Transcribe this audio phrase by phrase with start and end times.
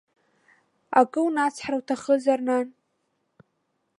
[0.99, 2.67] Акы унацҳар уҭахызар, нан?